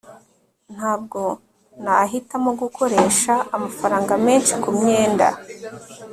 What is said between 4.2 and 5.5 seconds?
menshi kumyenda